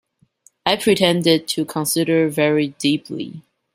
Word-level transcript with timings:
I 0.65 0.77
pretended 0.77 1.47
to 1.49 1.63
consider 1.63 2.27
very 2.27 2.69
deeply. 2.79 3.43